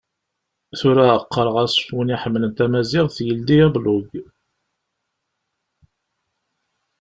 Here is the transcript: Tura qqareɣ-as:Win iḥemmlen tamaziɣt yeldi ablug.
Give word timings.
Tura 0.79 1.05
qqareɣ-as:Win 1.23 2.13
iḥemmlen 2.15 2.51
tamaziɣt 2.57 3.15
yeldi 3.25 3.57
ablug. 3.65 4.09